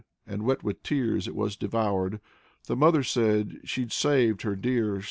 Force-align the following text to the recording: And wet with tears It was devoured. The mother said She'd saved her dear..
And 0.25 0.41
wet 0.41 0.63
with 0.63 0.81
tears 0.81 1.27
It 1.27 1.35
was 1.35 1.55
devoured. 1.55 2.19
The 2.65 2.75
mother 2.75 3.03
said 3.03 3.59
She'd 3.65 3.91
saved 3.91 4.41
her 4.41 4.55
dear.. 4.55 4.99